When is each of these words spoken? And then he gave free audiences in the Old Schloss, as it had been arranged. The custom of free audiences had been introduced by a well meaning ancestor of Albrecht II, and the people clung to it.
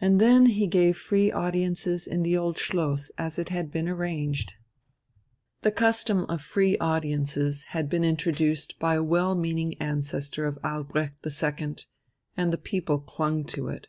And 0.00 0.20
then 0.20 0.46
he 0.46 0.68
gave 0.68 0.96
free 0.96 1.32
audiences 1.32 2.06
in 2.06 2.22
the 2.22 2.36
Old 2.36 2.56
Schloss, 2.58 3.10
as 3.18 3.40
it 3.40 3.48
had 3.48 3.72
been 3.72 3.88
arranged. 3.88 4.52
The 5.62 5.72
custom 5.72 6.26
of 6.26 6.40
free 6.40 6.78
audiences 6.78 7.64
had 7.74 7.88
been 7.88 8.04
introduced 8.04 8.78
by 8.78 8.94
a 8.94 9.02
well 9.02 9.34
meaning 9.34 9.74
ancestor 9.82 10.44
of 10.46 10.60
Albrecht 10.62 11.26
II, 11.26 11.74
and 12.36 12.52
the 12.52 12.56
people 12.56 13.00
clung 13.00 13.42
to 13.46 13.66
it. 13.66 13.88